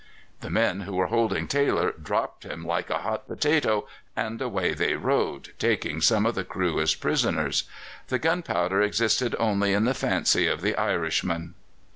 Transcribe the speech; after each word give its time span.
The 0.39 0.49
men 0.49 0.79
who 0.81 0.95
were 0.95 1.05
holding 1.13 1.47
Taylor 1.47 1.91
dropped 1.91 2.43
him 2.43 2.65
"like 2.65 2.89
a 2.89 2.97
hot 3.01 3.27
potato," 3.27 3.85
and 4.15 4.41
away 4.41 4.73
they 4.73 4.95
rowed, 4.95 5.49
taking 5.59 6.01
some 6.01 6.25
of 6.25 6.33
the 6.33 6.43
crew 6.43 6.79
as 6.79 6.95
prisoners. 6.95 7.65
The 8.07 8.17
gunpowder 8.17 8.81
existed 8.81 9.35
only 9.37 9.73
in 9.73 9.83
the 9.85 9.93
fancy 9.93 10.47
of 10.47 10.61
the 10.61 10.75
Irishman. 10.75 11.53